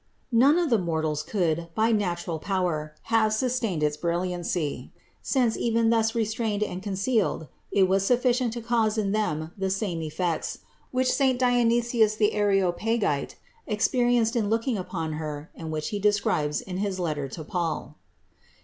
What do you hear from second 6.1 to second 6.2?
138 CITY OF GOD